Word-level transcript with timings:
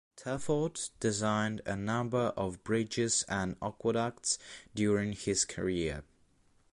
Telford 0.15 0.79
designed 0.99 1.61
a 1.63 1.75
number 1.75 2.33
of 2.35 2.63
bridges 2.63 3.23
and 3.27 3.55
aqueducts 3.61 4.39
during 4.73 5.11
his 5.13 5.45
career. 5.45 6.03